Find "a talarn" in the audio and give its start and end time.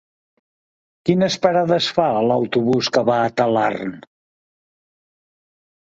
3.27-3.95